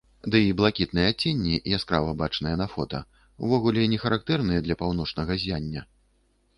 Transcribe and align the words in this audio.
Дый 0.35 0.45
блакітныя 0.61 1.11
адценні, 1.13 1.59
яскрава 1.79 2.15
бачныя 2.23 2.55
на 2.63 2.67
фота, 2.73 3.03
увогуле 3.45 3.87
не 3.95 4.03
характэрныя 4.07 4.59
для 4.69 4.75
паўночнага 4.85 5.31
ззяння. 5.43 5.81